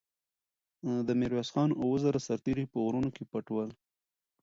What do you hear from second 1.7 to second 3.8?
اوه زره سرتېري په غرونو کې پټ ول.